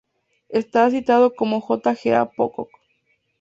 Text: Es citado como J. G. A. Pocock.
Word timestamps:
Es 0.49 0.65
citado 0.89 1.35
como 1.35 1.61
J. 1.61 1.91
G. 1.93 2.15
A. 2.15 2.25
Pocock. 2.25 2.71